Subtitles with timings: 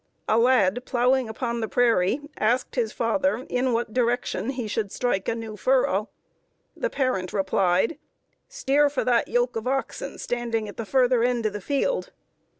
[0.27, 5.27] A lad, plowing upon the prairie, asked his father in what direction he should strike
[5.29, 6.09] a new furrow.
[6.75, 7.99] The parent replied,
[8.49, 12.11] "Steer for that yoke of oxen standing at the further end of the field."